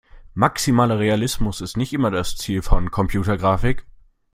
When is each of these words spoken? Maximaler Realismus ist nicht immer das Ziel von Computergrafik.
Maximaler 0.33 0.97
Realismus 0.97 1.61
ist 1.61 1.77
nicht 1.77 1.93
immer 1.93 2.09
das 2.09 2.35
Ziel 2.35 2.63
von 2.63 2.89
Computergrafik. 2.89 3.85